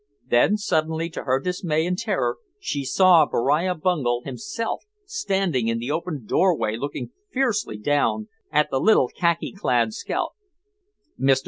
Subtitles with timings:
[0.25, 5.91] Then suddenly to her dismay and terror she saw Beriah Bungel himself standing in the
[5.91, 10.31] open doorway looking fiercely down at the little khaki clad scout.
[11.19, 11.39] "Mr.